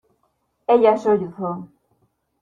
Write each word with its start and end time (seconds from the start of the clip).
ella 0.73 0.97
sollozó: 0.97 1.51